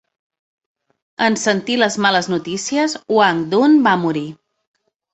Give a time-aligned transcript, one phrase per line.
[1.25, 4.29] En sentir les males notícies, Wang Dun va morir.